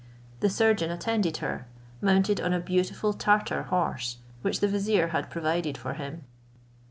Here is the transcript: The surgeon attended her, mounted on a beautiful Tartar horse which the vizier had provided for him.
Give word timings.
The 0.39 0.49
surgeon 0.49 0.89
attended 0.89 1.37
her, 1.45 1.67
mounted 2.01 2.41
on 2.41 2.53
a 2.53 2.59
beautiful 2.59 3.13
Tartar 3.13 3.61
horse 3.69 4.17
which 4.41 4.59
the 4.59 4.67
vizier 4.67 5.09
had 5.09 5.29
provided 5.29 5.77
for 5.77 5.93
him. 5.93 6.23